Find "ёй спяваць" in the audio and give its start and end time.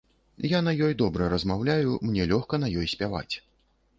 2.81-3.35